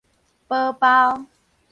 [0.47, 1.27] 堡包